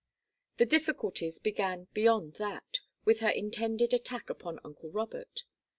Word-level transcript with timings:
The 0.57 0.65
difficulties 0.65 1.37
began 1.37 1.85
beyond 1.93 2.37
that, 2.39 2.79
with 3.05 3.19
her 3.19 3.29
intended 3.29 3.93
attack 3.93 4.31
upon 4.31 4.59
uncle 4.63 4.89
Robert. 4.89 5.43